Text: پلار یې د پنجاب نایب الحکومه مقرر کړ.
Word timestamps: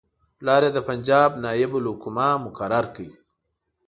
پلار 0.37 0.61
یې 0.65 0.71
د 0.75 0.79
پنجاب 0.89 1.29
نایب 1.43 1.71
الحکومه 1.77 2.27
مقرر 2.45 2.85
کړ. 2.95 3.07